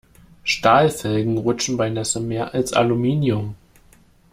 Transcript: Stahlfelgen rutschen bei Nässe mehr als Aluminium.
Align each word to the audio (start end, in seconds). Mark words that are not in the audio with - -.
Stahlfelgen 0.43 1.37
rutschen 1.37 1.77
bei 1.77 1.87
Nässe 1.91 2.19
mehr 2.21 2.55
als 2.55 2.73
Aluminium. 2.73 3.53